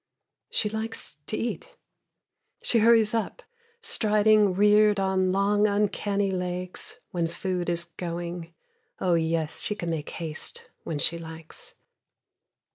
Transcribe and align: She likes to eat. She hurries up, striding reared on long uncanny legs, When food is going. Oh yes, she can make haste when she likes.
She 0.49 0.67
likes 0.67 1.19
to 1.27 1.37
eat. 1.37 1.77
She 2.63 2.79
hurries 2.79 3.13
up, 3.13 3.43
striding 3.83 4.55
reared 4.55 4.99
on 4.99 5.31
long 5.31 5.67
uncanny 5.67 6.31
legs, 6.31 6.97
When 7.11 7.27
food 7.27 7.69
is 7.69 7.85
going. 7.85 8.51
Oh 8.99 9.13
yes, 9.13 9.61
she 9.61 9.75
can 9.75 9.91
make 9.91 10.09
haste 10.09 10.71
when 10.85 10.97
she 10.97 11.19
likes. 11.19 11.75